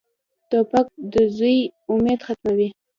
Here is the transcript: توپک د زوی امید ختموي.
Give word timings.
توپک 0.49 0.87
د 1.13 1.15
زوی 1.37 1.57
امید 1.91 2.19
ختموي. 2.27 2.67